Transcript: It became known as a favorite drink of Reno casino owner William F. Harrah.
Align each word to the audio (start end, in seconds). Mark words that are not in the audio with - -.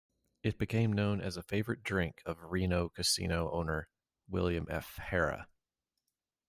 It 0.41 0.57
became 0.57 0.93
known 0.93 1.21
as 1.21 1.37
a 1.37 1.43
favorite 1.43 1.83
drink 1.83 2.23
of 2.25 2.41
Reno 2.41 2.89
casino 2.89 3.51
owner 3.51 3.87
William 4.27 4.65
F. 4.67 4.95
Harrah. 4.99 5.45